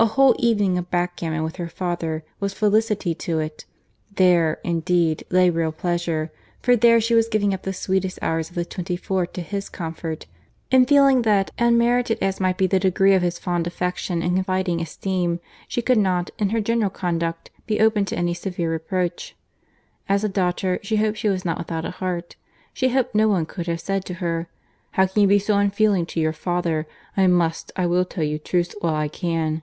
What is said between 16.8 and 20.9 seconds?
conduct, be open to any severe reproach. As a daughter,